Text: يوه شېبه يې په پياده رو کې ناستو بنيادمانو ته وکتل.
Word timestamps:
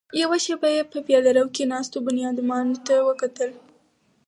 يوه 0.21 0.37
شېبه 0.43 0.69
يې 0.75 0.81
په 0.91 0.97
پياده 1.05 1.31
رو 1.37 1.43
کې 1.55 1.63
ناستو 1.71 1.97
بنيادمانو 2.07 2.75
ته 2.85 2.95
وکتل. 3.07 3.51